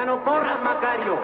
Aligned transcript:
Ya 0.00 0.06
no 0.06 0.24
corras, 0.24 0.58
Macario. 0.62 1.18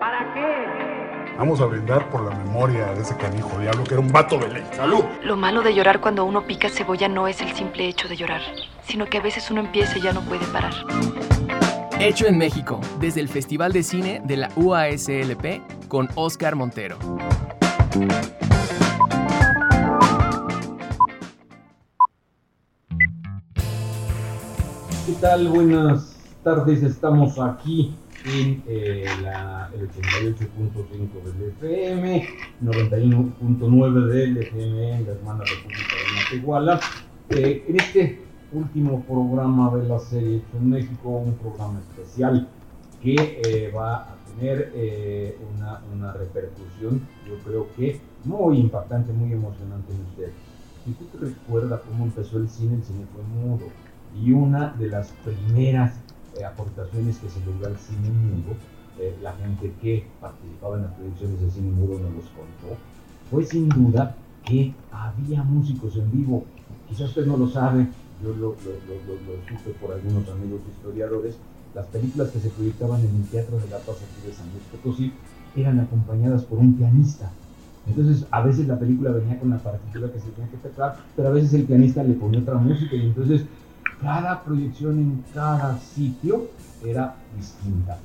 ¿Para 0.00 0.34
qué? 0.34 1.36
Vamos 1.38 1.60
a 1.60 1.66
brindar 1.66 2.10
por 2.10 2.28
la 2.28 2.34
memoria 2.34 2.86
de 2.86 3.02
ese 3.02 3.16
canijo 3.16 3.56
diablo 3.60 3.84
que 3.84 3.94
era 3.94 4.00
un 4.00 4.10
vato 4.10 4.38
de 4.38 4.48
ley. 4.48 4.64
¡Salud! 4.72 5.04
Lo 5.22 5.36
malo 5.36 5.62
de 5.62 5.72
llorar 5.72 6.00
cuando 6.00 6.24
uno 6.24 6.42
pica 6.42 6.68
cebolla 6.68 7.06
no 7.06 7.28
es 7.28 7.40
el 7.40 7.52
simple 7.52 7.86
hecho 7.86 8.08
de 8.08 8.16
llorar, 8.16 8.40
sino 8.82 9.06
que 9.06 9.18
a 9.18 9.20
veces 9.20 9.52
uno 9.52 9.60
empieza 9.60 9.98
y 9.98 10.00
ya 10.00 10.12
no 10.12 10.22
puede 10.22 10.44
parar. 10.46 10.72
Hecho 12.00 12.26
en 12.26 12.38
México, 12.38 12.80
desde 12.98 13.20
el 13.20 13.28
Festival 13.28 13.72
de 13.72 13.84
Cine 13.84 14.20
de 14.24 14.36
la 14.36 14.48
UASLP 14.56 15.86
con 15.86 16.08
Oscar 16.16 16.56
Montero. 16.56 16.98
¿Qué 25.06 25.12
tal? 25.20 25.46
Buenas 25.46 26.17
tardes. 26.42 26.82
Estamos 26.82 27.38
aquí 27.38 27.94
en 28.24 28.62
eh, 28.66 29.04
la, 29.22 29.70
el 29.74 29.88
88.5 29.88 31.22
del 31.24 31.50
FM, 31.50 32.28
91.9 32.62 34.06
del 34.06 34.36
FM 34.38 34.92
en 34.98 35.06
la 35.06 35.12
hermana 35.12 35.44
República 35.44 35.94
de 35.94 36.36
Matehuala. 36.38 36.80
Eh, 37.30 37.64
en 37.68 37.80
este 37.80 38.22
último 38.52 39.02
programa 39.02 39.74
de 39.76 39.88
la 39.88 39.98
serie 39.98 40.36
Hecho 40.36 40.56
en 40.56 40.70
México, 40.70 41.08
un 41.08 41.34
programa 41.34 41.80
especial 41.80 42.48
que 43.02 43.14
eh, 43.44 43.72
va 43.76 43.96
a 43.96 44.16
tener 44.26 44.72
eh, 44.74 45.38
una, 45.56 45.80
una 45.94 46.12
repercusión, 46.12 47.00
yo 47.26 47.34
creo 47.44 47.68
que 47.76 48.00
muy 48.24 48.58
impactante, 48.58 49.12
muy 49.12 49.32
emocionante 49.32 49.92
en 49.92 50.00
usted. 50.10 50.32
Si 50.84 50.90
usted 50.90 51.34
recuerda 51.34 51.80
cómo 51.82 52.04
empezó 52.04 52.38
el 52.38 52.48
cine, 52.48 52.76
el 52.76 52.82
cine 52.82 53.04
fue 53.12 53.22
mudo 53.22 53.66
y 54.16 54.32
una 54.32 54.72
de 54.78 54.88
las 54.88 55.12
primeras 55.24 56.00
eh, 56.38 56.44
aportaciones 56.44 57.18
que 57.18 57.28
se 57.28 57.40
dio 57.40 57.66
al 57.66 57.76
cine 57.76 58.10
mudo, 58.10 58.54
eh, 58.98 59.16
la 59.22 59.32
gente 59.34 59.72
que 59.80 60.06
participaba 60.20 60.76
en 60.76 60.82
las 60.82 60.92
proyecciones 60.92 61.40
de 61.40 61.50
cine 61.50 61.70
mudo 61.70 61.98
nos 61.98 62.12
los 62.14 62.24
contó, 62.24 62.76
fue 63.30 63.44
sin 63.44 63.68
duda 63.68 64.16
que 64.44 64.72
había 64.90 65.42
músicos 65.42 65.96
en 65.96 66.10
vivo. 66.10 66.44
Quizás 66.88 67.08
usted 67.10 67.26
no 67.26 67.36
lo 67.36 67.48
sabe, 67.48 67.86
yo 68.22 68.30
lo, 68.30 68.36
lo, 68.36 68.96
lo, 69.06 69.14
lo 69.14 69.48
supe 69.48 69.70
por 69.80 69.92
algunos 69.92 70.28
amigos 70.28 70.60
historiadores, 70.74 71.36
las 71.74 71.86
películas 71.86 72.30
que 72.30 72.40
se 72.40 72.48
proyectaban 72.50 73.00
en 73.00 73.14
el 73.14 73.24
Teatro 73.28 73.58
de 73.58 73.68
la 73.68 73.78
Paz 73.78 73.96
aquí 73.96 74.26
de 74.26 74.32
San 74.32 74.46
Luis 74.50 74.64
Potosí 74.72 75.12
eran 75.54 75.80
acompañadas 75.80 76.44
por 76.44 76.58
un 76.58 76.74
pianista. 76.74 77.30
Entonces, 77.86 78.26
a 78.30 78.42
veces 78.42 78.66
la 78.66 78.78
película 78.78 79.10
venía 79.10 79.38
con 79.38 79.50
la 79.50 79.58
partitura 79.58 80.12
que 80.12 80.20
se 80.20 80.30
tenía 80.30 80.50
que 80.50 80.56
tocar, 80.58 80.96
pero 81.16 81.28
a 81.28 81.30
veces 81.30 81.54
el 81.54 81.64
pianista 81.64 82.02
le 82.02 82.14
ponía 82.14 82.40
otra 82.40 82.56
música 82.56 82.94
y 82.94 83.06
entonces 83.06 83.44
cada 84.00 84.42
proyección 84.44 84.98
en 84.98 85.24
cada 85.34 85.78
sitio 85.78 86.48
era 86.84 87.16
distinta. 87.36 87.98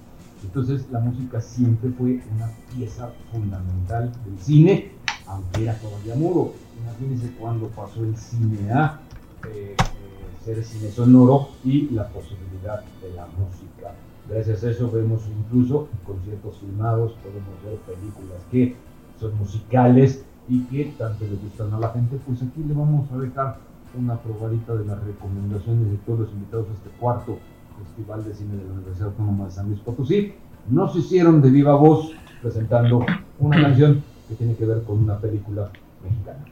Entonces 0.44 0.86
la 0.92 1.00
música 1.00 1.40
siempre 1.40 1.90
fue 1.92 2.22
una 2.36 2.50
pieza 2.74 3.12
fundamental 3.32 4.12
del 4.26 4.40
cine, 4.40 4.92
aunque 5.28 5.64
era 5.64 5.76
todavía 5.76 6.16
mudo. 6.16 6.54
Imagínense 6.82 7.32
cuando 7.40 7.68
pasó 7.70 8.04
el 8.04 8.18
cine 8.18 8.72
a 8.72 9.00
eh, 9.48 9.76
eh, 9.78 10.44
ser 10.44 10.64
cine 10.64 10.92
sonoro 10.92 11.50
y 11.64 11.90
la 11.90 12.08
posibilidad 12.10 12.82
de 13.02 13.14
la 13.16 13.26
música. 13.28 13.96
Gracias 14.30 14.64
a 14.64 14.72
eso 14.72 14.90
vemos 14.92 15.22
incluso 15.28 15.88
conciertos 16.06 16.58
filmados, 16.58 17.14
podemos 17.24 17.64
ver 17.64 17.78
películas 17.80 18.42
que 18.52 18.76
son 19.20 19.38
musicales 19.38 20.26
y 20.50 20.62
que 20.64 20.94
tanto 20.98 21.26
le 21.26 21.36
gustan 21.36 21.74
a 21.74 21.80
la 21.80 21.90
gente. 21.90 22.20
Pues 22.26 22.42
aquí 22.42 22.64
le 22.64 22.74
vamos 22.74 23.10
a 23.12 23.18
dejar 23.18 23.60
una 23.96 24.18
probadita 24.18 24.74
de 24.76 24.86
las 24.86 25.04
recomendaciones 25.04 25.92
de 25.92 25.98
todos 25.98 26.20
los 26.22 26.32
invitados 26.32 26.68
a 26.70 26.74
este 26.74 26.90
cuarto 27.00 27.38
Festival 27.84 28.24
de 28.24 28.34
Cine 28.34 28.56
de 28.58 28.66
la 28.66 28.74
Universidad 28.74 29.10
Autónoma 29.10 29.46
de 29.46 29.52
San 29.52 29.68
Luis 29.68 29.80
Potosí. 29.80 30.34
Nos 30.70 30.96
hicieron 30.96 31.42
de 31.42 31.50
viva 31.50 31.76
voz 31.76 32.12
presentando 32.42 33.06
una 33.40 33.62
canción 33.62 34.04
que 34.28 34.36
tiene 34.36 34.56
que 34.56 34.66
ver 34.66 34.84
con 34.84 35.00
una 35.00 35.18
película 35.18 35.70
mexicana. 36.04 36.46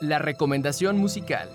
La 0.00 0.18
recomendación 0.18 0.98
musical. 0.98 1.48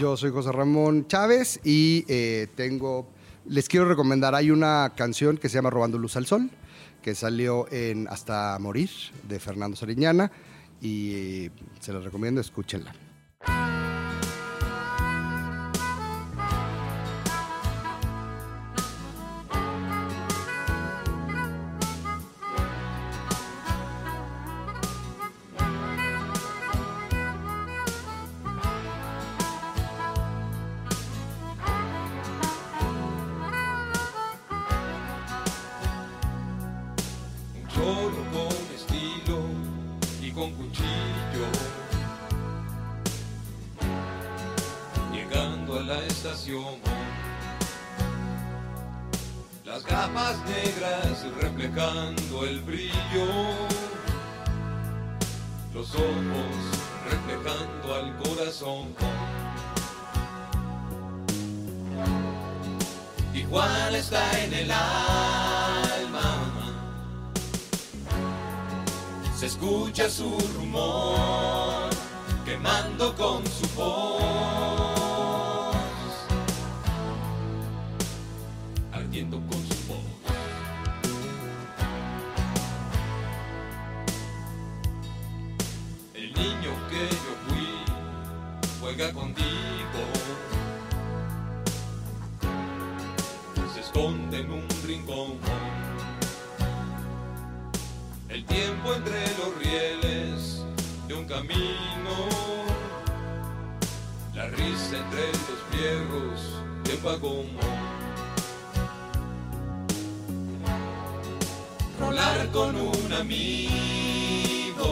Yo 0.00 0.16
soy 0.16 0.30
José 0.30 0.50
Ramón 0.50 1.08
Chávez 1.08 1.60
y 1.62 2.06
eh, 2.08 2.46
tengo, 2.54 3.06
les 3.44 3.68
quiero 3.68 3.86
recomendar, 3.86 4.34
hay 4.34 4.50
una 4.50 4.94
canción 4.96 5.36
que 5.36 5.50
se 5.50 5.56
llama 5.56 5.68
Robando 5.68 5.98
Luz 5.98 6.16
al 6.16 6.24
Sol, 6.24 6.48
que 7.02 7.14
salió 7.14 7.70
en 7.70 8.08
Hasta 8.08 8.58
Morir 8.60 8.88
de 9.28 9.38
Fernando 9.38 9.76
Sariñana 9.76 10.32
y 10.80 11.50
se 11.80 11.92
los 11.92 12.02
recomiendo, 12.02 12.40
escúchenla. 12.40 12.94
Reflejando 57.60 57.94
al 57.94 58.16
corazón. 58.18 58.94
Igual 63.34 63.94
está 63.94 64.44
en 64.44 64.54
el 64.54 64.70
alma 64.70 66.40
se 69.40 69.46
escucha 69.46 70.10
su 70.10 70.38
rumor, 70.54 71.88
quemando 72.44 73.16
con 73.16 73.42
su 73.46 73.66
voz, 73.74 74.79
juega 88.94 89.12
contigo, 89.12 89.46
se 93.72 93.80
esconde 93.80 94.40
en 94.40 94.50
un 94.50 94.66
rincón. 94.84 95.38
El 98.28 98.44
tiempo 98.46 98.94
entre 98.94 99.20
los 99.38 99.56
rieles 99.62 100.64
de 101.06 101.14
un 101.14 101.24
camino, 101.26 102.16
la 104.34 104.48
risa 104.48 104.96
entre 104.96 105.26
los 105.28 105.60
fierros 105.70 106.40
de 106.84 106.94
un 106.94 107.02
vagón. 107.04 107.46
Rolar 112.00 112.48
con 112.50 112.74
un 112.74 113.12
amigo, 113.12 114.90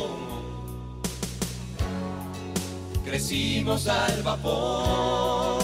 crecimos 3.08 3.87
al 3.88 4.22
vapor, 4.22 5.62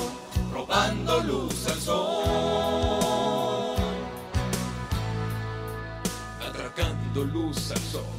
robando 0.51 1.21
luz 1.21 1.67
al 1.67 1.79
sol. 1.79 2.25
atracando 6.41 7.25
luz 7.25 7.71
al 7.71 7.79
sol. 7.79 8.14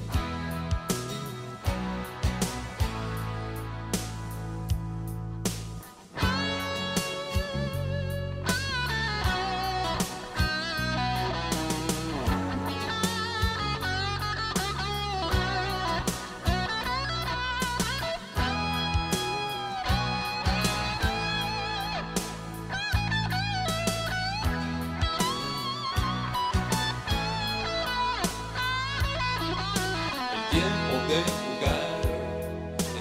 De 30.51 31.23
jugar 31.41 32.01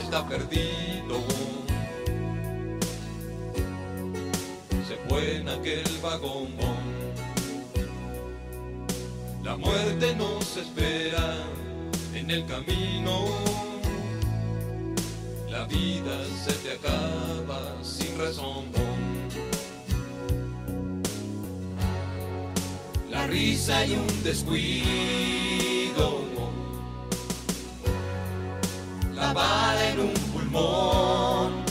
está 0.03 0.29
perdido. 0.29 1.17
Se 4.87 4.97
fue 5.09 5.37
en 5.37 5.49
aquel 5.49 5.85
vagón. 6.03 6.49
La 9.43 9.57
muerte 9.57 10.15
nos 10.17 10.57
espera 10.57 11.37
en 12.15 12.31
el 12.31 12.47
camino. 12.47 13.27
La 15.51 15.65
vida 15.67 16.25
se 16.45 16.53
te 16.55 16.73
acaba 16.73 17.61
sin 17.83 18.19
razón. 18.19 18.65
La 23.11 23.27
risa 23.27 23.87
y 23.87 23.93
un 23.93 24.23
descuido. 24.23 24.85
Bala 29.35 29.91
en 29.91 30.01
un 30.01 30.15
pulmón 30.33 31.65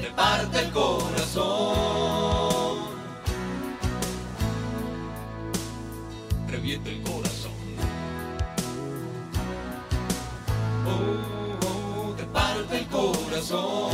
te 0.00 0.10
parte 0.10 0.58
el 0.60 0.70
corazón. 0.70 1.42
Revienta 6.48 6.90
el 6.90 7.02
corazón. 7.02 7.52
Oh, 10.86 11.66
oh, 11.66 12.14
te 12.16 12.24
parte 12.24 12.78
el 12.78 12.86
corazón. 12.86 13.91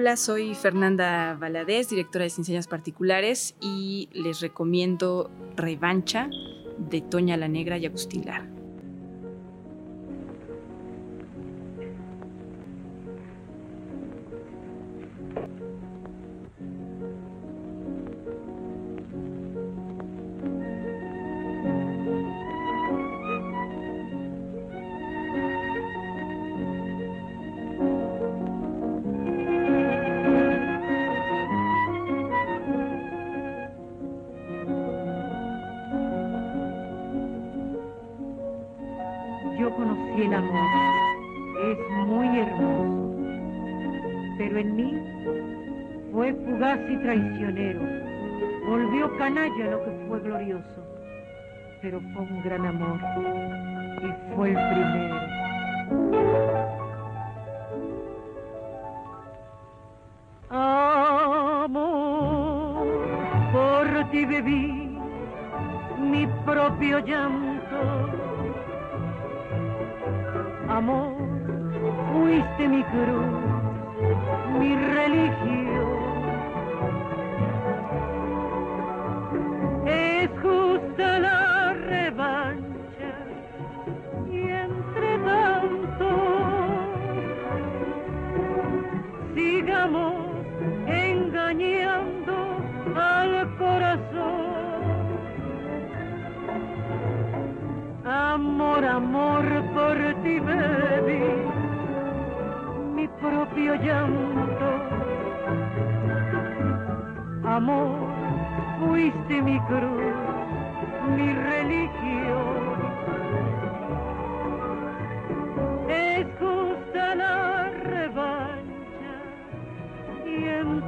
Hola, 0.00 0.16
soy 0.16 0.54
Fernanda 0.54 1.34
Valadez, 1.34 1.88
directora 1.88 2.24
de 2.24 2.32
Enseñas 2.38 2.68
Particulares, 2.68 3.56
y 3.60 4.08
les 4.12 4.38
recomiendo 4.38 5.28
Revancha 5.56 6.30
de 6.78 7.00
Toña 7.00 7.36
la 7.36 7.48
Negra 7.48 7.78
y 7.78 7.86
Agustín. 7.86 8.24
Canalla 49.28 49.70
lo 49.72 49.84
que 49.84 49.90
fue 50.08 50.20
glorioso. 50.20 50.82
Pero 51.82 52.00
fue 52.00 52.22
un 52.22 52.42
gran 52.42 52.64
amor. 52.64 52.98
Y 54.00 54.34
fue 54.34 54.48
el 54.48 54.54
primero. 54.54 55.17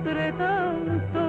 Entre 0.00 0.32
tanto 0.32 1.24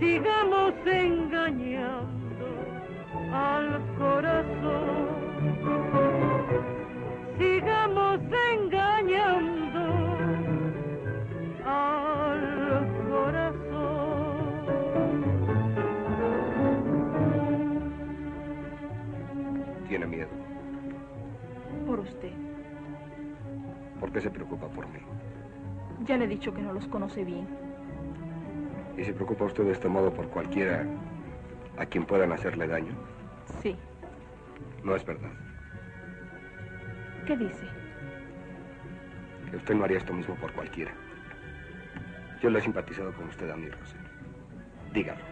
sigamos 0.00 0.74
engañando 0.84 2.46
al 3.32 3.80
corazón. 3.96 5.14
Sigamos 7.38 8.20
engañando 8.52 9.84
al 11.64 12.86
corazón. 13.08 14.54
Tiene 19.88 20.06
miedo. 20.06 20.28
Por 21.86 22.00
usted. 22.00 22.32
¿Por 24.00 24.10
qué 24.10 24.20
se 24.20 24.30
preocupa 24.30 24.66
por 24.68 24.88
mí? 24.88 24.98
Ya 26.06 26.18
le 26.18 26.26
he 26.26 26.28
dicho 26.28 26.52
que 26.52 26.60
no 26.60 26.72
los 26.72 26.86
conoce 26.88 27.24
bien. 27.24 27.46
¿Y 28.96 29.04
se 29.04 29.12
preocupa 29.14 29.44
usted 29.44 29.64
de 29.64 29.72
este 29.72 29.88
modo 29.88 30.12
por 30.12 30.28
cualquiera 30.28 30.84
a 31.78 31.86
quien 31.86 32.04
puedan 32.04 32.32
hacerle 32.32 32.66
daño? 32.68 32.94
Sí. 33.62 33.76
No 34.82 34.94
es 34.94 35.04
verdad. 35.04 35.30
¿Qué 37.26 37.36
dice? 37.36 37.66
Que 39.50 39.56
usted 39.56 39.74
no 39.74 39.84
haría 39.84 39.98
esto 39.98 40.12
mismo 40.12 40.34
por 40.36 40.52
cualquiera. 40.52 40.92
Yo 42.40 42.50
le 42.50 42.58
he 42.58 42.62
simpatizado 42.62 43.12
con 43.14 43.28
usted 43.28 43.48
a 43.50 43.56
mí, 43.56 43.68
Rosel. 43.68 44.00
Dígalo. 44.92 45.24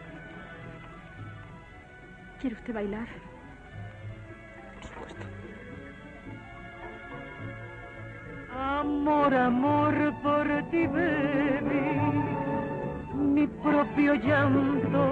¿Quiere 2.40 2.56
usted 2.56 2.72
bailar? 2.72 3.08
Amor, 8.62 9.34
amor, 9.34 9.94
por 10.22 10.46
ti 10.70 10.86
bebí 10.86 11.82
mi 13.34 13.44
propio 13.64 14.14
llanto. 14.14 15.02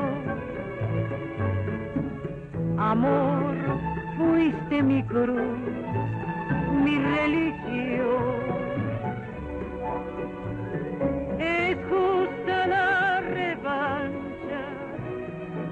Amor, 2.78 3.56
fuiste 4.16 4.82
mi 4.84 5.02
cruz, 5.02 5.58
mi 6.84 6.96
religión. 6.98 8.40
Es 11.40 11.76
justa 11.88 12.66
la 12.68 13.20
revancha 13.20 14.62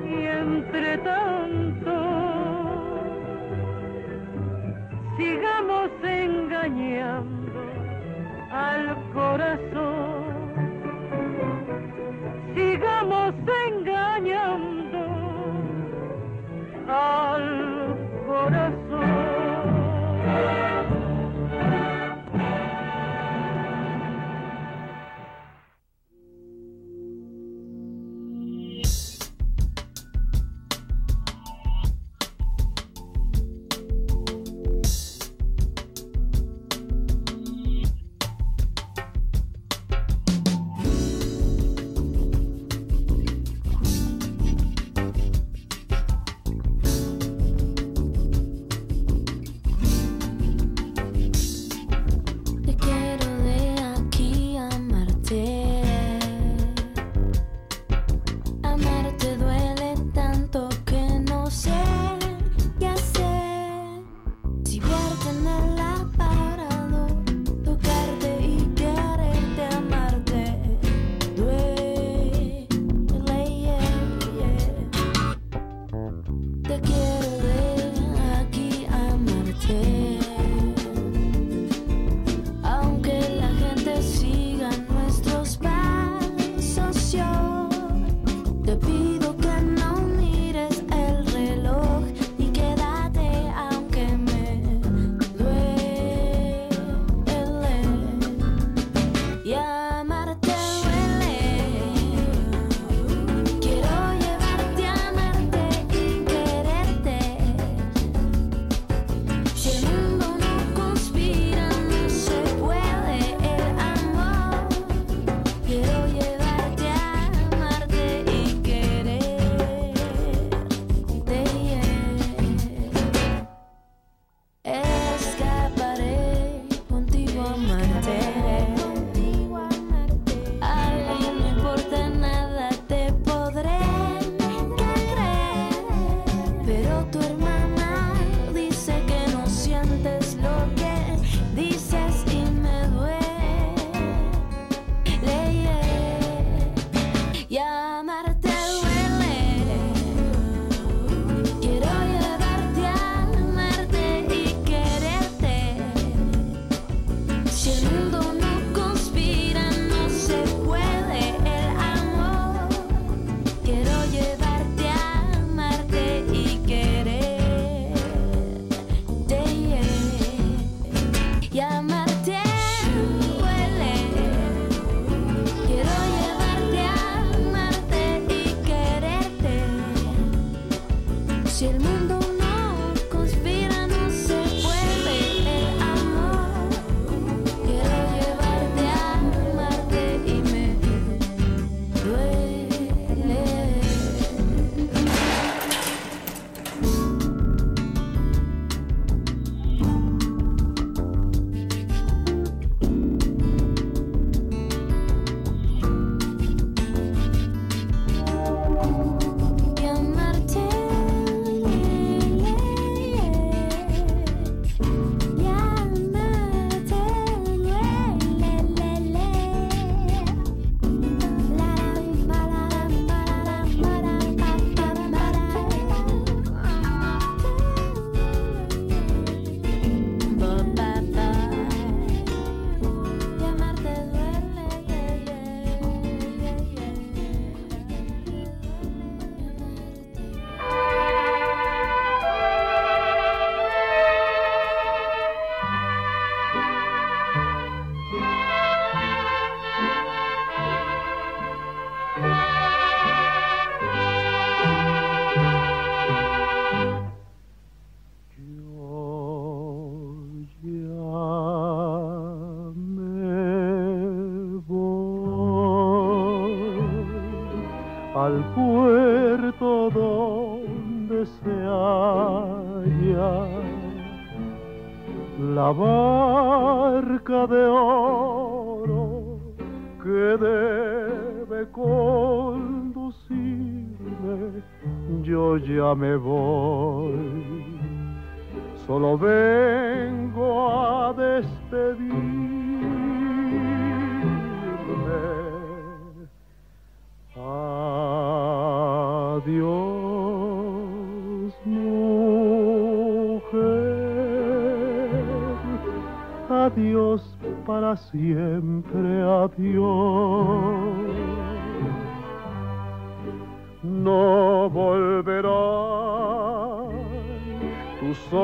y 0.04 0.26
entre 0.26 0.98
tanto 0.98 1.37
corazón. 9.12 10.07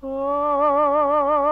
Soy 0.01 1.48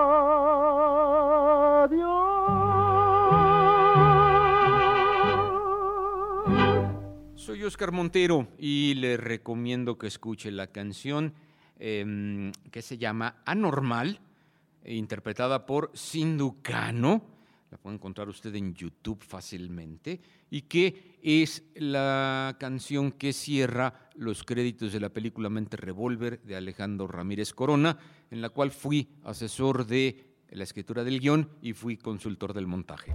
Oscar 7.68 7.92
Montero 7.92 8.48
y 8.58 8.94
le 8.96 9.18
recomiendo 9.18 9.98
que 9.98 10.08
escuche 10.08 10.52
la 10.52 10.68
canción 10.68 11.34
em, 11.78 12.52
que 12.72 12.82
se 12.82 12.98
llama 12.98 13.42
Anormal, 13.46 14.22
interpretada 14.86 15.66
por 15.66 15.92
Sinducano. 15.94 17.22
La 17.70 17.78
puede 17.78 17.98
encontrar 17.98 18.30
usted 18.30 18.56
en 18.56 18.74
YouTube 18.74 19.22
fácilmente. 19.22 20.22
Y 20.50 20.62
que 20.62 21.18
es 21.22 21.64
la 21.76 22.56
canción 22.58 23.12
que 23.12 23.34
cierra 23.34 24.10
los 24.16 24.44
créditos 24.44 24.94
de 24.94 25.02
la 25.02 25.10
película 25.10 25.50
Mente 25.50 25.76
Revolver 25.76 26.42
de 26.44 26.56
Alejandro 26.56 27.08
Ramírez 27.08 27.54
Corona, 27.54 28.00
en 28.32 28.42
la 28.42 28.50
cual 28.50 28.72
fui 28.72 29.10
asesor 29.26 29.86
de 29.86 30.24
la 30.52 30.64
escritura 30.64 31.04
del 31.04 31.20
guion 31.20 31.50
y 31.62 31.74
fui 31.74 31.98
consultor 31.98 32.54
del 32.54 32.68
montaje. 32.68 33.14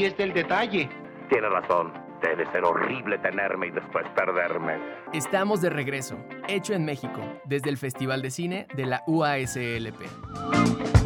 Ahí 0.00 0.06
está 0.06 0.22
el 0.22 0.32
detalle. 0.32 0.88
Tiene 1.28 1.46
razón. 1.50 1.92
Debe 2.22 2.50
ser 2.52 2.64
horrible 2.64 3.18
tenerme 3.18 3.66
y 3.66 3.70
después 3.70 4.06
perderme. 4.16 4.78
Estamos 5.12 5.60
de 5.60 5.68
regreso, 5.68 6.16
hecho 6.48 6.72
en 6.72 6.86
México, 6.86 7.20
desde 7.44 7.68
el 7.68 7.76
Festival 7.76 8.22
de 8.22 8.30
Cine 8.30 8.66
de 8.74 8.86
la 8.86 9.02
UASLP. 9.06 10.99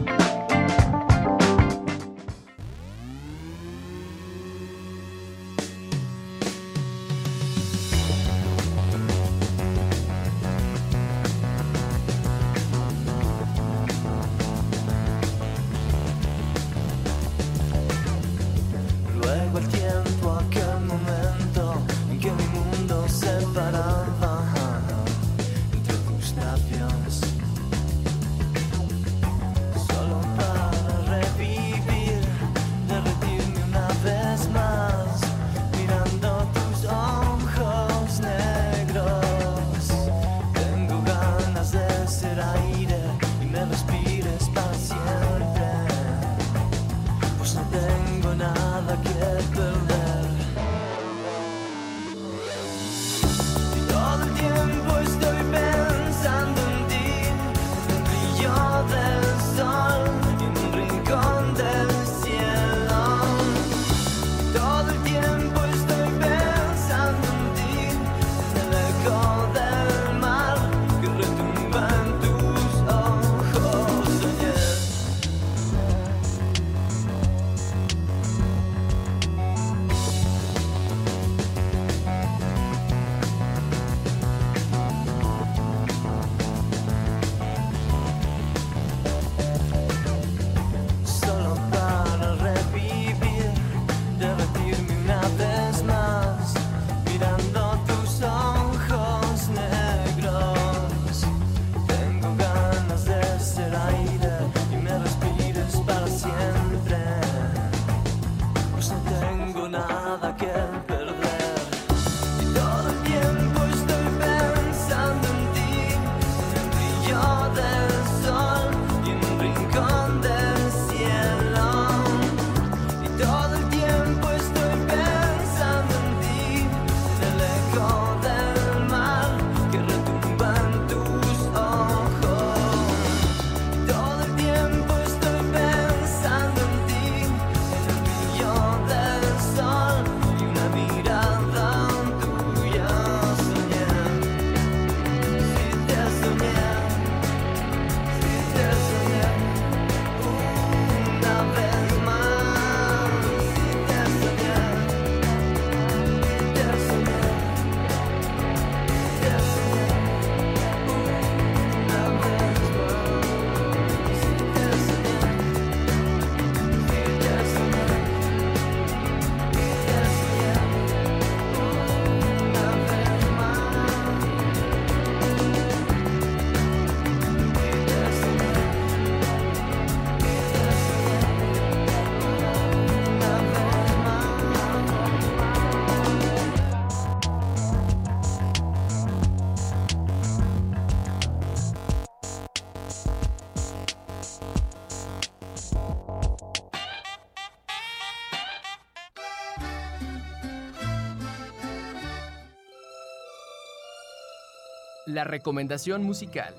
la 205.14 205.24
recomendación 205.24 206.02
musical. 206.02 206.54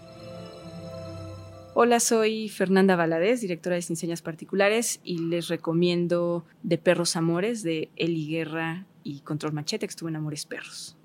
Hola, 1.74 2.00
soy 2.00 2.48
Fernanda 2.48 2.96
Valadez, 2.96 3.41
directora 3.41 3.76
de 3.76 3.82
Sin 3.82 3.98
Señas 3.98 4.22
Particulares, 4.22 5.02
y 5.04 5.18
les 5.18 5.50
recomiendo 5.50 6.46
De 6.63 6.78
Perros 6.78 7.18
Amores 7.18 7.63
de 7.63 7.89
Eli 7.98 8.28
Guerra 8.28 8.86
y 9.04 9.20
Control 9.20 9.52
Machete, 9.52 9.86
que 9.86 9.91
estuvo 9.91 10.08
en 10.08 10.15
Amores 10.15 10.46
Perros. 10.46 10.96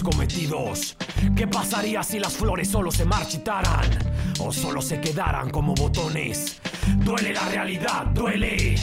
cometidos. 0.00 0.96
¿Qué 1.34 1.48
pasaría 1.48 2.04
si 2.04 2.20
las 2.20 2.34
flores 2.34 2.68
solo 2.68 2.92
se 2.92 3.04
marchitaran 3.04 3.90
o 4.38 4.52
solo 4.52 4.80
se 4.80 5.00
quedaran 5.00 5.50
como 5.50 5.74
botones? 5.74 6.60
Duele 6.98 7.32
la 7.32 7.48
realidad, 7.48 8.06
duele. 8.06 8.76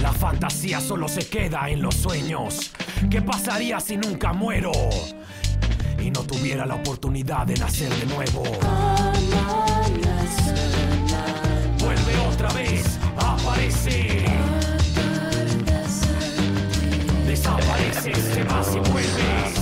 La 0.00 0.10
fantasía 0.10 0.80
solo 0.80 1.06
se 1.06 1.28
queda 1.28 1.68
en 1.68 1.82
los 1.82 1.94
sueños. 1.94 2.72
¿Qué 3.10 3.20
pasaría 3.20 3.78
si 3.78 3.98
nunca 3.98 4.32
muero 4.32 4.72
y 6.00 6.10
no 6.10 6.20
tuviera 6.22 6.64
la 6.64 6.76
oportunidad 6.76 7.46
de 7.46 7.54
nacer 7.54 7.92
de 7.94 8.06
nuevo? 8.06 8.42
Vuelve 11.78 12.18
otra 12.32 12.52
vez, 12.54 12.98
aparece. 13.18 14.24
Desapareces, 17.26 18.34
te 18.34 18.44
vas 18.44 18.74
y 18.74 18.90
vuelves. 18.90 19.61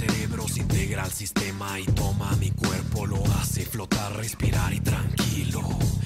Cerebro, 0.00 0.48
se 0.48 0.60
integra 0.60 1.04
al 1.04 1.12
sistema 1.12 1.78
y 1.78 1.84
toma 1.84 2.34
mi 2.36 2.50
cuerpo, 2.52 3.06
lo 3.06 3.22
hace 3.38 3.66
flotar, 3.66 4.16
respirar 4.16 4.72
y 4.72 4.80
tranquilo. 4.80 5.60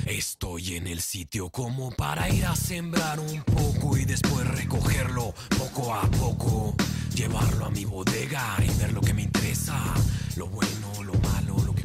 Estoy 0.05 0.75
en 0.75 0.89
el 0.89 1.01
sitio 1.01 1.49
como 1.51 1.93
para 1.93 2.29
ir 2.29 2.45
a 2.45 2.57
sembrar 2.57 3.21
un 3.21 3.43
poco 3.45 3.97
y 3.97 4.05
después 4.05 4.47
recogerlo 4.49 5.33
poco 5.57 5.95
a 5.95 6.03
poco. 6.11 6.75
Llevarlo 7.15 7.67
a 7.67 7.71
mi 7.71 7.85
bodega 7.85 8.57
y 8.65 8.79
ver 8.81 8.93
lo 8.93 9.01
que 9.01 9.15
me 9.15 9.23
interesa. 9.23 9.79
Lo 10.35 10.49
bueno, 10.49 11.05
lo 11.05 11.15
malo, 11.21 11.57
lo 11.65 11.73
que 11.73 11.85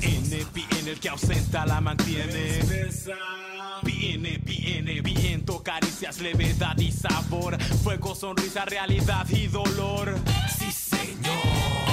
Viene, 0.00 0.46
viene 0.54 0.90
el 0.90 1.00
que 1.00 1.08
ausenta 1.08 1.66
la 1.66 1.80
mantiene. 1.80 2.60
Viene, 3.82 4.38
viene, 4.38 5.00
viento, 5.00 5.62
caricias, 5.62 6.20
levedad 6.20 6.76
y 6.78 6.92
sabor. 6.92 7.58
Fuego, 7.82 8.14
sonrisa, 8.14 8.64
realidad 8.64 9.26
y 9.30 9.46
dolor. 9.46 10.14
Sí, 10.58 10.70
señor. 11.08 11.87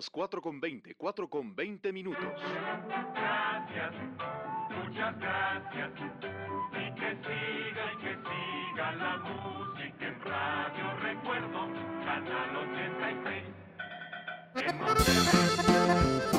Las 0.00 0.08
4 0.08 0.40
con 0.40 0.58
20, 0.58 0.94
4 0.94 1.28
con 1.28 1.54
20 1.54 1.92
minutos. 1.92 2.24
Gracias, 3.14 3.92
muchas 4.70 5.18
gracias. 5.18 5.90
Y 6.72 6.94
que 6.94 7.16
siga 7.16 7.92
y 7.92 7.96
que 7.98 8.16
siga 8.16 8.92
la 8.92 9.18
música 9.18 10.06
en 10.06 10.20
Radio 10.22 10.96
Recuerdo, 11.02 11.68
Canal 12.06 12.56
86. 16.16 16.29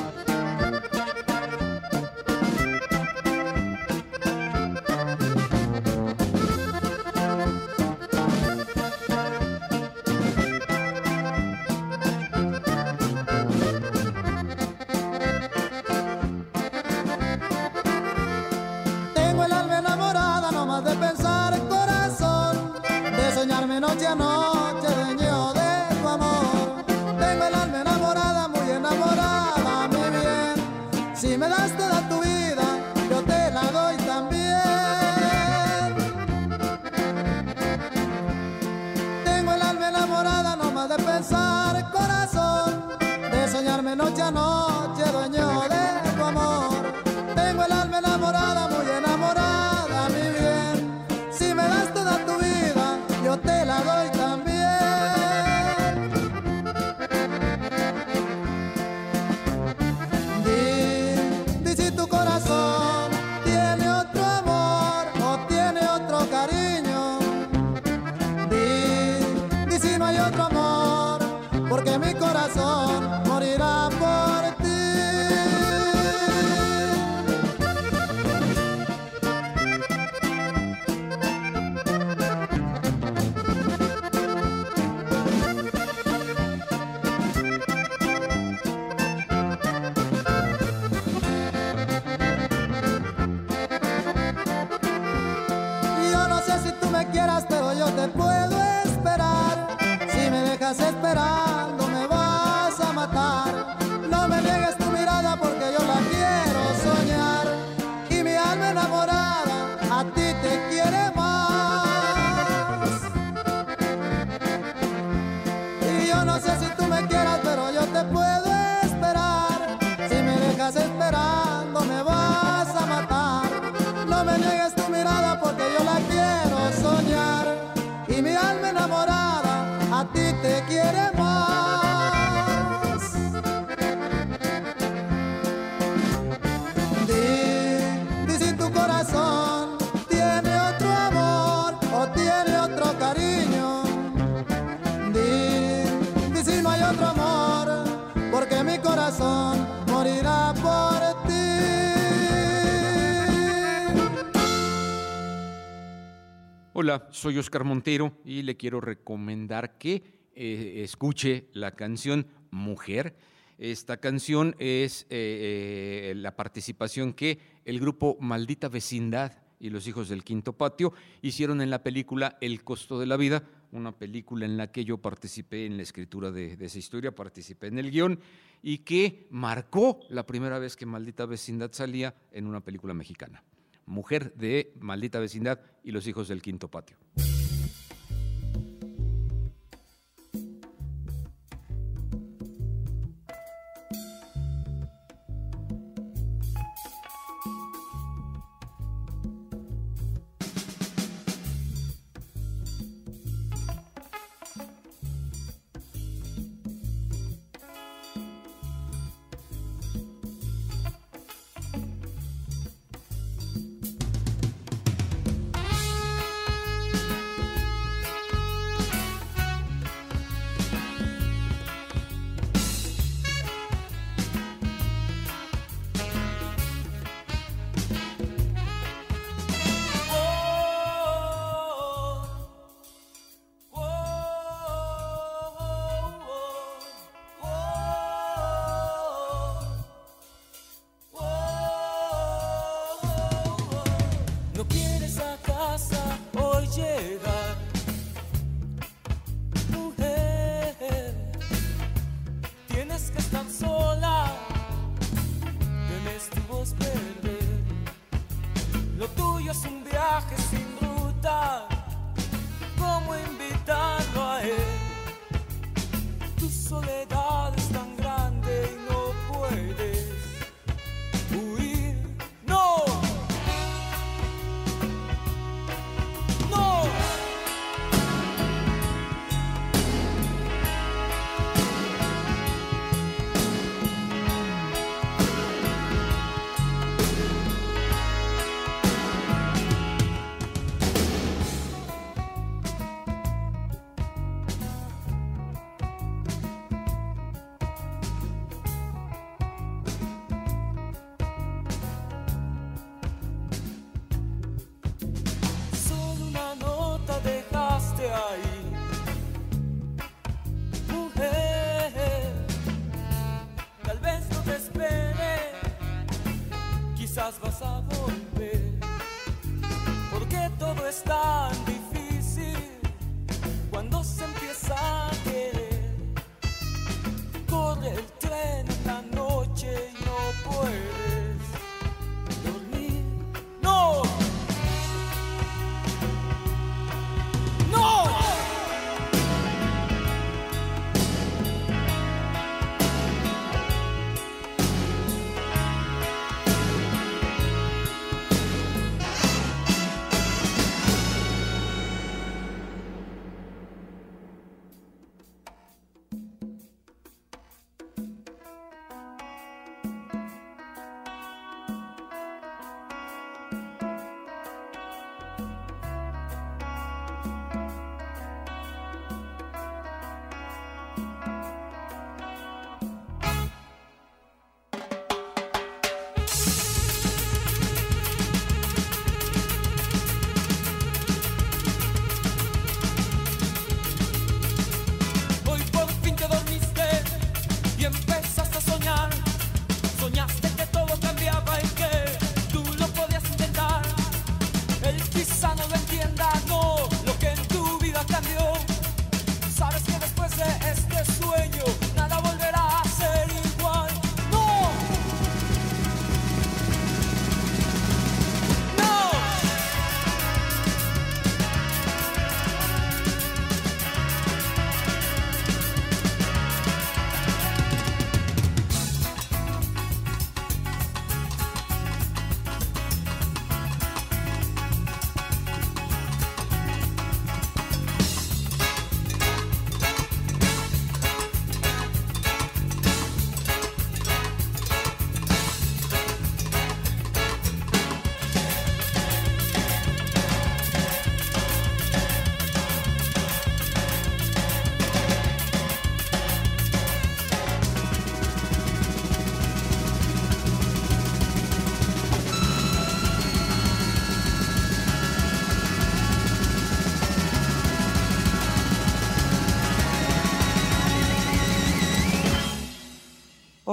Soy 157.22 157.38
Oscar 157.38 157.62
Montero 157.62 158.18
y 158.24 158.42
le 158.42 158.56
quiero 158.56 158.80
recomendar 158.80 159.78
que 159.78 160.02
eh, 160.34 160.80
escuche 160.82 161.46
la 161.52 161.70
canción 161.70 162.26
Mujer. 162.50 163.14
Esta 163.58 163.98
canción 163.98 164.56
es 164.58 165.02
eh, 165.02 166.10
eh, 166.10 166.14
la 166.16 166.34
participación 166.34 167.12
que 167.12 167.38
el 167.64 167.78
grupo 167.78 168.16
Maldita 168.18 168.68
Vecindad 168.68 169.34
y 169.60 169.70
los 169.70 169.86
hijos 169.86 170.08
del 170.08 170.24
Quinto 170.24 170.54
Patio 170.54 170.94
hicieron 171.22 171.60
en 171.60 171.70
la 171.70 171.84
película 171.84 172.38
El 172.40 172.64
costo 172.64 172.98
de 172.98 173.06
la 173.06 173.16
vida, 173.16 173.44
una 173.70 173.96
película 173.96 174.44
en 174.44 174.56
la 174.56 174.72
que 174.72 174.84
yo 174.84 174.98
participé 174.98 175.64
en 175.64 175.76
la 175.76 175.84
escritura 175.84 176.32
de, 176.32 176.56
de 176.56 176.66
esa 176.66 176.80
historia, 176.80 177.14
participé 177.14 177.68
en 177.68 177.78
el 177.78 177.92
guion 177.92 178.18
y 178.64 178.78
que 178.78 179.28
marcó 179.30 180.00
la 180.08 180.26
primera 180.26 180.58
vez 180.58 180.74
que 180.74 180.86
Maldita 180.86 181.24
Vecindad 181.24 181.70
salía 181.70 182.16
en 182.32 182.48
una 182.48 182.62
película 182.62 182.94
mexicana. 182.94 183.44
Mujer 183.86 184.34
de 184.34 184.72
Maldita 184.80 185.18
Vecindad 185.18 185.60
y 185.82 185.90
los 185.92 186.06
hijos 186.06 186.28
del 186.28 186.42
Quinto 186.42 186.68
Patio. 186.68 186.96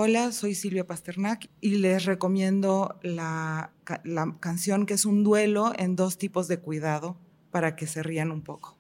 Hola, 0.10 0.32
soy 0.32 0.56
Silvia 0.56 0.88
Pasternak 0.88 1.52
y 1.62 1.76
les 1.76 2.06
recomiendo 2.06 2.98
la, 3.04 3.70
la 4.04 4.34
canción 4.40 4.88
que 4.88 4.96
es 4.96 5.06
un 5.06 5.24
duelo 5.24 5.72
en 5.78 5.96
dos 5.96 6.18
tipos 6.18 6.48
de 6.48 6.58
cuidado 6.58 7.16
para 7.52 7.76
que 7.76 7.86
se 7.86 8.02
rían 8.02 8.32
un 8.32 8.42
poco. 8.42 8.76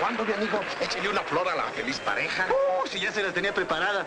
¿Cuándo, 0.00 0.24
mi 0.24 0.32
amigo? 0.32 0.58
Échale 0.80 1.10
una 1.10 1.20
flor 1.20 1.46
a 1.50 1.54
la 1.54 1.64
feliz 1.64 1.98
pareja. 1.98 2.46
Uh, 2.48 2.88
si 2.88 2.98
ya 2.98 3.12
se 3.12 3.22
la 3.22 3.34
tenía 3.34 3.52
preparada. 3.52 4.06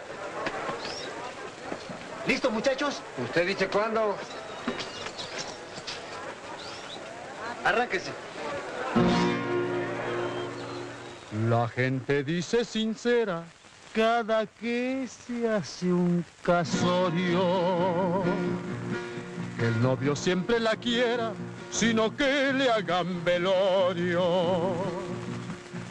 ¿Listo, 2.25 2.49
muchachos? 2.49 3.03
¿Usted 3.23 3.45
dice 3.45 3.67
cuándo? 3.67 4.17
Arránquese. 7.63 8.09
La 11.49 11.67
gente 11.67 12.23
dice 12.23 12.63
sincera 12.63 13.43
cada 13.93 14.45
que 14.45 15.05
se 15.07 15.49
hace 15.49 15.91
un 15.91 16.23
casorio. 16.41 18.23
Que 19.57 19.67
el 19.67 19.81
novio 19.81 20.15
siempre 20.15 20.57
la 20.59 20.77
quiera, 20.77 21.33
sino 21.69 22.15
que 22.15 22.53
le 22.53 22.71
hagan 22.71 23.25
velorio. 23.25 24.23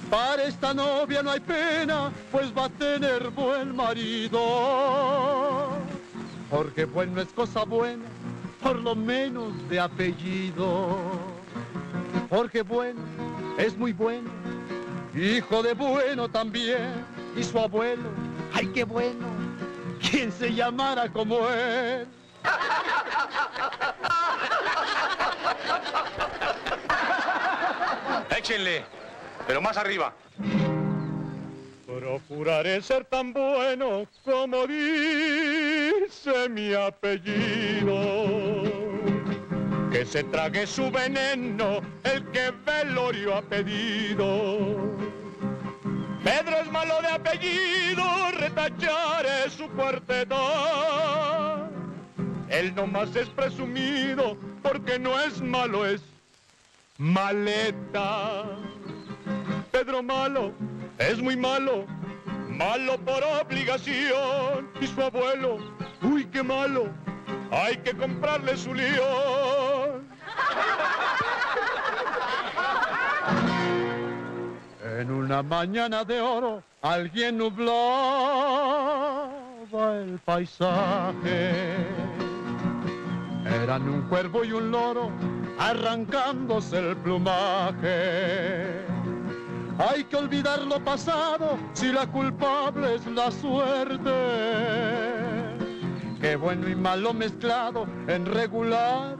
Para 0.09 0.45
esta 0.45 0.73
novia 0.73 1.23
no 1.23 1.33
hay 1.33 1.41
pena, 1.41 2.11
pues 2.33 2.57
va 2.57 2.67
a 2.67 2.71
tener 2.71 3.29
buen 3.31 3.77
marido. 3.77 4.41
Porque 6.49 6.87
bueno 6.87 7.21
es 7.21 7.29
cosa 7.29 7.65
buena, 7.65 8.05
por 8.63 8.79
lo 8.79 8.95
menos 8.95 9.53
de 9.69 9.81
apellido. 9.81 10.97
Porque 12.31 12.63
bueno 12.63 13.01
es 13.59 13.77
muy 13.77 13.93
bueno, 13.93 14.31
hijo 15.17 15.63
de 15.63 15.75
bueno 15.75 16.29
también. 16.29 17.05
Y 17.37 17.43
su 17.43 17.59
abuelo, 17.59 18.11
ay 18.53 18.67
qué 18.69 18.85
bueno, 18.85 19.27
quien 20.01 20.31
se 20.33 20.53
llamara 20.53 21.09
como 21.13 21.49
él. 21.49 22.07
Échenle, 28.37 28.85
pero 29.47 29.61
más 29.61 29.77
arriba. 29.77 30.13
Procuraré 31.87 32.83
ser 32.83 33.05
tan 33.05 33.33
bueno 33.33 34.07
como 34.25 34.67
dice 34.67 36.49
mi 36.49 36.73
apellido. 36.75 37.97
Que 39.97 40.05
se 40.05 40.25
trague 40.25 40.67
su 40.67 40.91
veneno 40.91 41.81
el 42.05 42.23
que 42.31 42.53
velorio 42.67 43.35
ha 43.35 43.41
pedido. 43.41 44.77
Pedro 46.23 46.59
es 46.59 46.71
malo 46.71 47.01
de 47.01 47.09
apellido, 47.09 48.05
retacharé 48.33 49.49
su 49.49 49.67
cuarteta. 49.71 50.37
Él 52.51 52.75
nomás 52.75 53.17
es 53.17 53.31
presumido 53.31 54.37
porque 54.63 54.99
no 54.99 55.19
es 55.19 55.41
malo, 55.41 55.87
es 55.87 56.03
maleta. 56.99 58.45
Pedro 59.73 60.03
malo 60.03 60.53
es 60.99 61.23
muy 61.23 61.39
malo, 61.39 61.87
malo 62.51 62.99
por 62.99 63.25
obligación. 63.25 64.69
Y 64.79 64.89
su 64.89 65.01
abuelo, 65.01 65.57
uy, 66.03 66.27
qué 66.27 66.43
malo, 66.43 66.91
hay 67.51 67.79
que 67.79 67.95
comprarle 67.95 68.59
su 68.59 68.75
león. 68.75 69.66
En 74.99 75.11
una 75.11 75.43
mañana 75.43 76.05
de 76.05 76.21
oro, 76.21 76.63
alguien 76.83 77.39
nublaba 77.39 79.29
el 80.01 80.19
paisaje. 80.25 81.77
Eran 83.63 83.89
un 83.89 84.03
cuervo 84.09 84.45
y 84.45 84.53
un 84.53 84.71
loro 84.71 85.11
arrancándose 85.59 86.79
el 86.79 86.97
plumaje. 86.97 88.85
Hay 89.79 90.05
que 90.05 90.17
olvidar 90.17 90.63
lo 90.63 90.81
pasado 90.81 91.59
si 91.75 91.93
la 91.93 92.07
culpable 92.07 92.95
es 92.95 93.07
la 93.07 93.31
suerte. 93.31 94.11
Que 96.21 96.37
bueno 96.37 96.69
y 96.69 96.75
malo 96.75 97.13
mezclado 97.13 97.87
en 98.09 98.25
regular 98.25 99.17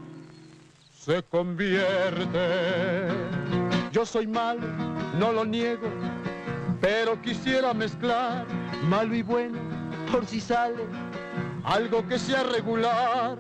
se 1.07 1.23
convierte. 1.23 3.07
Yo 3.93 4.05
soy 4.05 4.27
malo, 4.27 4.67
no 5.17 5.31
lo 5.31 5.45
niego, 5.45 5.89
pero 6.81 7.23
quisiera 7.23 7.73
mezclar 7.73 8.45
malo 8.89 9.15
y 9.15 9.23
bueno 9.23 9.57
por 10.11 10.27
si 10.27 10.41
sale 10.41 10.85
algo 11.63 12.05
que 12.09 12.19
sea 12.19 12.43
regular. 12.43 13.39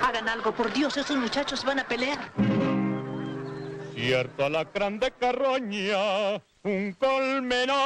Hagan 0.00 0.28
algo, 0.28 0.52
por 0.52 0.72
Dios, 0.72 0.96
esos 0.96 1.16
muchachos 1.16 1.64
van 1.64 1.80
a 1.80 1.84
pelear. 1.84 2.20
Cierto 3.96 4.44
alacrán 4.44 5.00
de 5.00 5.10
carroña, 5.10 6.40
un 6.62 6.92
colmenar 6.92 7.76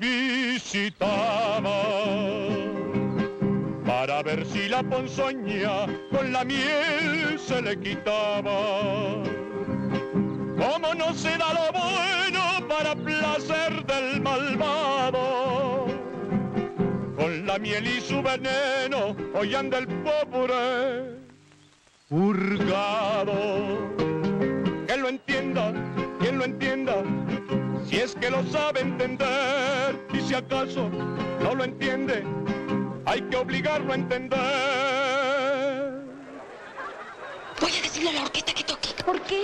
visitaba 0.00 1.82
para 4.14 4.36
ver 4.36 4.46
si 4.46 4.68
la 4.68 4.80
ponzoña 4.80 5.86
con 6.12 6.32
la 6.32 6.44
miel 6.44 7.36
se 7.36 7.60
le 7.60 7.76
quitaba. 7.80 9.24
Como 10.56 10.94
no 10.96 11.12
se 11.14 11.36
da 11.36 11.52
lo 11.52 11.72
bueno 11.72 12.68
para 12.68 12.94
placer 12.94 13.84
del 13.84 14.20
malvado, 14.20 15.86
con 17.16 17.44
la 17.44 17.58
miel 17.58 17.88
y 17.88 18.00
su 18.00 18.22
veneno 18.22 19.16
hoy 19.34 19.52
anda 19.52 19.78
el 19.78 19.88
pobre 19.88 21.18
purgado. 22.08 23.34
Que 24.86 24.96
lo 24.96 25.08
entienda, 25.08 25.72
quien 26.20 26.38
lo 26.38 26.44
entienda, 26.44 27.02
si 27.84 27.96
es 27.96 28.14
que 28.14 28.30
lo 28.30 28.44
sabe 28.44 28.80
entender, 28.80 29.98
y 30.12 30.20
si 30.20 30.34
acaso 30.34 30.88
no 31.42 31.56
lo 31.56 31.64
entiende, 31.64 32.22
hay 33.06 33.22
que 33.22 33.36
obligarlo 33.36 33.92
a 33.92 33.94
entender. 33.94 34.38
Voy 37.60 37.72
a 37.72 37.82
decirle 37.82 38.10
a 38.10 38.12
la 38.14 38.22
orquesta 38.22 38.52
que 38.52 38.64
toque. 38.64 38.88
¿Por 39.04 39.20
qué? 39.22 39.42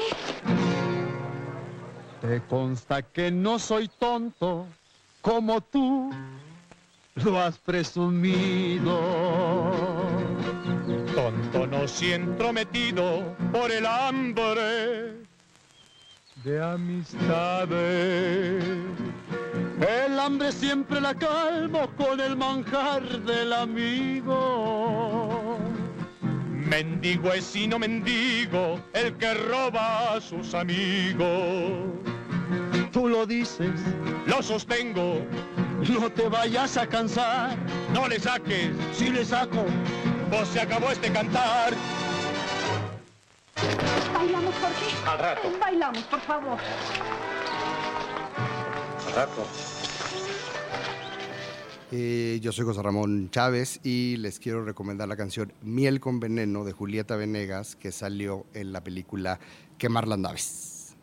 Te 2.20 2.40
consta 2.42 3.02
que 3.02 3.30
no 3.30 3.58
soy 3.58 3.88
tonto 3.88 4.66
como 5.20 5.61
tú 5.61 6.11
lo 7.16 7.40
has 7.40 7.58
presumido. 7.58 9.00
Tonto 11.14 11.66
no 11.66 11.88
si 11.88 12.12
entrometido 12.12 13.36
por 13.52 13.70
el 13.70 13.86
hambre 13.86 15.24
de 16.44 16.62
amistades. 16.62 17.74
El 19.81 20.20
hambre 20.20 20.53
siempre 20.53 21.01
la 21.01 21.14
calmo 21.14 21.89
con 21.97 22.20
el 22.20 22.37
manjar 22.37 23.03
del 23.22 23.51
amigo. 23.55 24.39
Mendigo 26.51 27.33
es 27.33 27.57
y 27.57 27.66
no 27.66 27.78
mendigo 27.78 28.78
el 28.93 29.16
que 29.16 29.33
roba 29.33 30.16
a 30.16 30.20
sus 30.20 30.53
amigos. 30.53 31.95
Tú 32.93 33.09
lo 33.09 33.24
dices, 33.24 33.81
lo 34.26 34.43
sostengo. 34.43 35.24
No 35.89 36.11
te 36.11 36.28
vayas 36.28 36.76
a 36.76 36.87
cansar. 36.87 37.57
No 37.95 38.07
le 38.07 38.20
saques. 38.20 38.72
Si 38.93 39.09
le 39.09 39.24
saco, 39.24 39.64
vos 40.31 40.47
se 40.49 40.61
acabó 40.61 40.91
este 40.91 41.11
cantar. 41.11 41.72
¿Bailamos, 44.12 44.55
Jorge? 44.57 44.95
Al 45.11 45.18
rato. 45.18 45.51
Bailamos, 45.59 46.03
por 46.03 46.20
favor. 46.20 46.59
Eh, 51.92 52.38
yo 52.40 52.52
soy 52.52 52.64
José 52.64 52.82
Ramón 52.82 53.30
Chávez 53.30 53.80
y 53.82 54.16
les 54.18 54.38
quiero 54.38 54.64
recomendar 54.64 55.08
la 55.08 55.16
canción 55.16 55.52
Miel 55.62 55.98
con 55.98 56.20
Veneno 56.20 56.64
de 56.64 56.72
Julieta 56.72 57.16
Venegas 57.16 57.74
que 57.74 57.90
salió 57.90 58.46
en 58.54 58.72
la 58.72 58.84
película 58.84 59.40
Quemar 59.76 60.06
las 60.06 60.18
naves. 60.18 60.96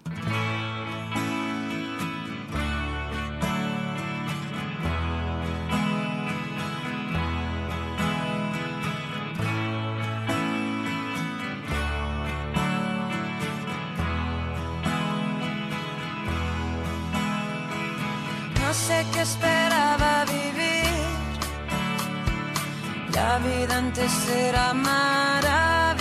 Maravillosa. 24.73 25.99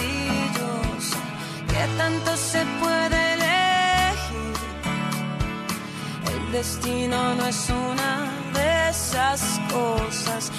Qué 1.68 1.74
¿Qué 1.74 1.87
tanto 1.97 2.37
se 2.37 2.64
puede 2.81 3.35
elegir? 3.35 4.55
El 6.35 6.53
destino 6.53 7.35
no 7.37 7.47
es 7.47 7.70
una 7.70 8.29
de 8.55 8.91
esas 8.91 9.61
cosas. 9.72 10.51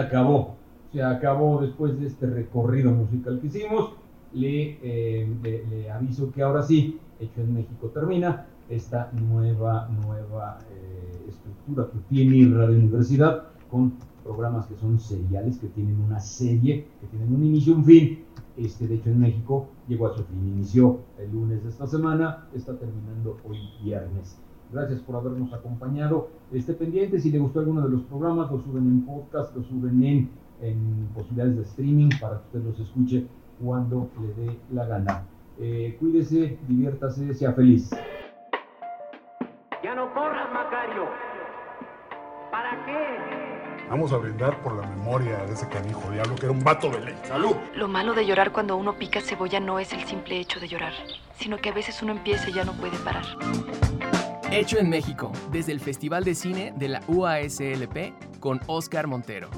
Acabó, 0.00 0.56
se 0.92 1.02
acabó 1.02 1.60
después 1.60 1.98
de 2.00 2.06
este 2.06 2.26
recorrido 2.26 2.90
musical 2.92 3.40
que 3.40 3.46
hicimos. 3.46 3.92
Le, 4.32 4.78
eh, 4.82 5.28
le- 5.42 5.90
aviso 5.90 6.30
que 6.32 6.42
ahora 6.42 6.62
sí, 6.62 6.98
Hecho 7.18 7.42
en 7.42 7.52
México 7.52 7.88
termina 7.88 8.46
esta 8.70 9.10
nueva, 9.12 9.88
nueva 10.04 10.58
eh, 10.70 11.26
estructura 11.28 11.86
que 11.92 11.98
tiene 12.08 12.56
Radio 12.56 12.78
Universidad 12.78 13.48
con 13.70 13.92
programas 14.24 14.66
que 14.66 14.76
son 14.76 14.98
seriales, 14.98 15.58
que 15.58 15.66
tienen 15.68 16.00
una 16.00 16.18
serie, 16.20 16.86
que 17.00 17.06
tienen 17.08 17.34
un 17.34 17.44
inicio 17.44 17.74
un 17.74 17.84
fin. 17.84 18.24
Este, 18.56 18.86
de 18.88 18.94
hecho, 18.94 19.10
en 19.10 19.20
México 19.20 19.68
llegó 19.86 20.06
a 20.06 20.16
su 20.16 20.24
fin, 20.24 20.38
inició 20.54 21.00
el 21.18 21.30
lunes 21.30 21.62
de 21.62 21.68
esta 21.68 21.86
semana, 21.86 22.46
está 22.54 22.74
terminando 22.78 23.36
hoy 23.46 23.58
viernes. 23.82 24.38
Gracias 24.72 25.00
por 25.00 25.16
habernos 25.16 25.52
acompañado. 25.52 26.28
Esté 26.52 26.74
pendiente, 26.74 27.18
si 27.18 27.30
le 27.30 27.38
gustó 27.38 27.60
alguno 27.60 27.82
de 27.82 27.90
los 27.90 28.02
programas, 28.02 28.50
lo 28.50 28.60
suben 28.60 28.86
en 28.86 29.04
podcast, 29.04 29.54
lo 29.56 29.62
suben 29.64 30.02
en, 30.02 30.30
en 30.62 31.08
posibilidades 31.14 31.56
de 31.56 31.62
streaming 31.62 32.10
para 32.20 32.38
que 32.38 32.58
usted 32.58 32.64
los 32.64 32.80
escuche 32.80 33.26
cuando 33.62 34.08
le 34.20 34.44
dé 34.44 34.56
la 34.72 34.86
gana. 34.86 35.24
Eh, 35.58 35.96
cuídese, 35.98 36.58
diviértase, 36.68 37.34
sea 37.34 37.52
feliz. 37.52 37.90
Ya 39.82 39.94
no 39.94 40.12
corras, 40.14 40.52
Macario. 40.52 41.04
¿Para 42.50 42.84
qué? 42.86 43.88
Vamos 43.90 44.12
a 44.12 44.18
brindar 44.18 44.62
por 44.62 44.76
la 44.76 44.86
memoria 44.86 45.44
de 45.46 45.52
ese 45.52 45.68
canijo 45.68 46.10
diablo 46.12 46.36
que 46.36 46.46
era 46.46 46.52
un 46.52 46.62
vato 46.62 46.90
de 46.90 47.00
ley. 47.00 47.14
¡Salud! 47.24 47.56
Lo 47.74 47.88
malo 47.88 48.14
de 48.14 48.24
llorar 48.24 48.52
cuando 48.52 48.76
uno 48.76 48.94
pica 48.94 49.20
cebolla 49.20 49.58
no 49.58 49.80
es 49.80 49.92
el 49.92 50.04
simple 50.04 50.38
hecho 50.38 50.60
de 50.60 50.68
llorar, 50.68 50.92
sino 51.34 51.56
que 51.58 51.70
a 51.70 51.72
veces 51.72 52.00
uno 52.02 52.12
empieza 52.12 52.50
y 52.50 52.52
ya 52.52 52.64
no 52.64 52.72
puede 52.74 52.96
parar. 52.98 53.24
Hecho 54.52 54.78
en 54.78 54.88
México, 54.88 55.30
desde 55.52 55.70
el 55.70 55.78
Festival 55.78 56.24
de 56.24 56.34
Cine 56.34 56.74
de 56.76 56.88
la 56.88 57.02
UASLP 57.06 58.40
con 58.40 58.60
Oscar 58.66 59.06
Montero. 59.06 59.48